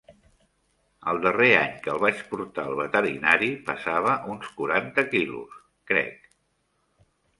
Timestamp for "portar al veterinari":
2.31-3.49